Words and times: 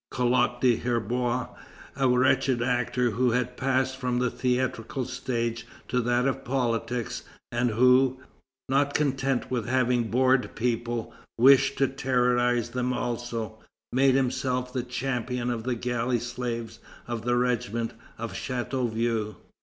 Collot 0.09 0.61
d'Herbois, 0.61 1.49
a 1.95 2.09
wretched 2.09 2.63
actor 2.63 3.11
who 3.11 3.29
had 3.29 3.55
passed 3.55 3.95
from 3.97 4.17
the 4.17 4.31
theatrical 4.31 5.05
stage 5.05 5.67
to 5.89 6.01
that 6.01 6.25
of 6.27 6.43
politics, 6.43 7.21
and 7.51 7.69
who, 7.69 8.19
not 8.67 8.95
content 8.95 9.51
with 9.51 9.67
having 9.67 10.09
bored 10.09 10.55
people, 10.55 11.13
wished 11.37 11.77
to 11.77 11.87
terrorize 11.87 12.71
them 12.71 12.93
also, 12.93 13.59
made 13.91 14.15
himself 14.15 14.73
the 14.73 14.81
champion 14.81 15.51
of 15.51 15.65
the 15.65 15.75
galley 15.75 16.19
slaves 16.19 16.79
of 17.07 17.21
the 17.23 17.35
regiment 17.35 17.93
of 18.17 18.33
Chateauvieux. 18.35 19.35